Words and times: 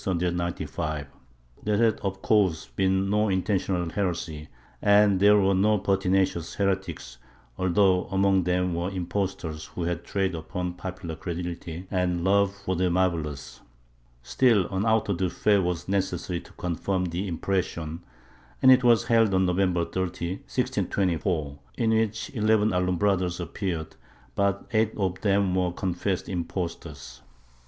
^ 0.01 1.07
There 1.61 1.77
had 1.77 1.99
of 1.99 2.23
course 2.23 2.65
been 2.75 3.11
no 3.11 3.29
intentional 3.29 3.87
heresy 3.91 4.47
and 4.81 5.19
there 5.19 5.37
were 5.37 5.53
no 5.53 5.77
pertinacious 5.77 6.55
heretics, 6.55 7.19
although 7.55 8.05
among 8.05 8.45
them 8.45 8.73
were 8.73 8.89
impos 8.89 9.37
tors 9.37 9.65
who 9.65 9.83
had 9.83 10.03
traded 10.03 10.33
upon 10.33 10.73
popular 10.73 11.15
credulity 11.15 11.85
and 11.91 12.23
love 12.23 12.51
for 12.51 12.75
the 12.75 12.89
marvellous. 12.89 13.61
Still, 14.23 14.67
an 14.69 14.85
auto 14.85 15.13
de 15.13 15.29
fe 15.29 15.59
was 15.59 15.87
necessary 15.87 16.39
to 16.41 16.51
confirm 16.53 17.05
the 17.05 17.27
impression 17.27 18.03
and 18.59 18.71
it 18.71 18.83
was 18.83 19.03
held 19.05 19.35
on 19.35 19.45
November 19.45 19.85
30, 19.85 20.37
1624, 20.37 21.59
in 21.77 21.91
which 21.91 22.31
eleven 22.33 22.69
Alumbrados 22.71 23.39
appeared, 23.39 23.95
but 24.33 24.65
eight 24.73 24.97
of 24.97 25.21
them 25.21 25.53
were 25.53 25.71
confessed 25.71 26.27
impostors. 26.27 27.21